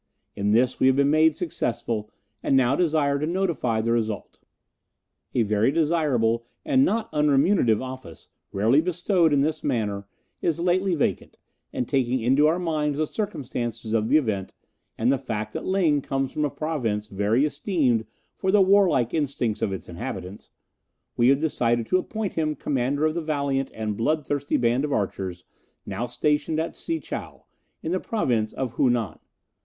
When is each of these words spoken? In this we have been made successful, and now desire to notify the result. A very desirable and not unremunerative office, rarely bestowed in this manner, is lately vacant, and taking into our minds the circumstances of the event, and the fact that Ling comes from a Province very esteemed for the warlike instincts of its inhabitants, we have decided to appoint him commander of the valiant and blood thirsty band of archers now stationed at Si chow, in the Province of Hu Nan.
In 0.35 0.49
this 0.49 0.79
we 0.79 0.87
have 0.87 0.95
been 0.95 1.11
made 1.11 1.35
successful, 1.35 2.09
and 2.41 2.57
now 2.57 2.75
desire 2.75 3.19
to 3.19 3.27
notify 3.27 3.81
the 3.81 3.91
result. 3.91 4.39
A 5.35 5.43
very 5.43 5.71
desirable 5.71 6.43
and 6.65 6.83
not 6.83 7.11
unremunerative 7.11 7.83
office, 7.83 8.27
rarely 8.51 8.81
bestowed 8.81 9.31
in 9.31 9.41
this 9.41 9.63
manner, 9.63 10.07
is 10.41 10.59
lately 10.59 10.95
vacant, 10.95 11.37
and 11.71 11.87
taking 11.87 12.19
into 12.19 12.47
our 12.47 12.57
minds 12.57 12.97
the 12.97 13.05
circumstances 13.05 13.93
of 13.93 14.09
the 14.09 14.17
event, 14.17 14.55
and 14.97 15.11
the 15.11 15.19
fact 15.19 15.53
that 15.53 15.65
Ling 15.67 16.01
comes 16.01 16.31
from 16.31 16.45
a 16.45 16.49
Province 16.49 17.05
very 17.05 17.45
esteemed 17.45 18.07
for 18.35 18.49
the 18.51 18.59
warlike 18.59 19.13
instincts 19.13 19.61
of 19.61 19.71
its 19.71 19.87
inhabitants, 19.87 20.49
we 21.15 21.27
have 21.27 21.39
decided 21.39 21.85
to 21.85 21.99
appoint 21.99 22.33
him 22.33 22.55
commander 22.55 23.05
of 23.05 23.13
the 23.13 23.21
valiant 23.21 23.69
and 23.75 23.97
blood 23.97 24.25
thirsty 24.25 24.57
band 24.57 24.83
of 24.83 24.91
archers 24.91 25.45
now 25.85 26.07
stationed 26.07 26.59
at 26.59 26.73
Si 26.75 26.99
chow, 26.99 27.45
in 27.83 27.91
the 27.91 27.99
Province 27.99 28.51
of 28.51 28.71
Hu 28.71 28.89
Nan. 28.89 29.19